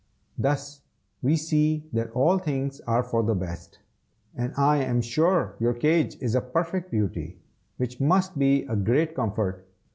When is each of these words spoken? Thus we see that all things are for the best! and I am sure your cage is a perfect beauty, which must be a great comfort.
Thus 0.35 0.81
we 1.21 1.35
see 1.35 1.87
that 1.93 2.09
all 2.13 2.39
things 2.39 2.81
are 2.87 3.03
for 3.03 3.21
the 3.21 3.35
best! 3.35 3.77
and 4.33 4.51
I 4.57 4.77
am 4.77 4.99
sure 4.99 5.53
your 5.59 5.75
cage 5.75 6.17
is 6.19 6.33
a 6.33 6.41
perfect 6.41 6.89
beauty, 6.89 7.37
which 7.77 8.01
must 8.01 8.39
be 8.39 8.63
a 8.63 8.75
great 8.75 9.13
comfort. 9.13 9.67